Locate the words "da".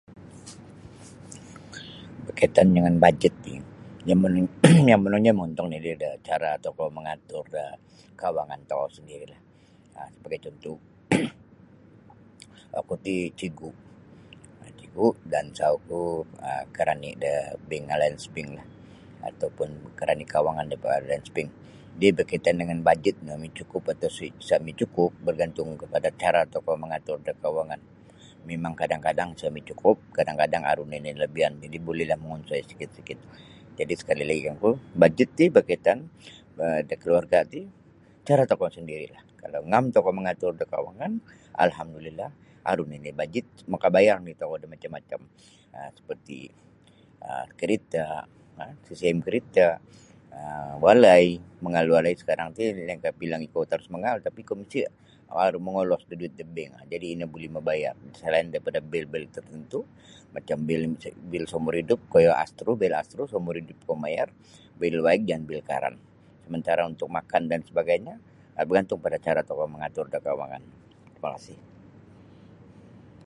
6.03-6.09, 7.55-7.65, 17.23-17.33, 20.71-20.77, 27.27-27.33, 36.89-36.95, 40.59-40.65, 44.61-44.65, 51.87-51.93, 56.11-56.15, 56.35-56.43, 70.11-70.19